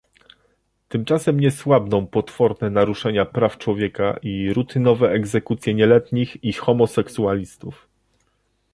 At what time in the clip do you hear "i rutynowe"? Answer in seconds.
4.21-5.09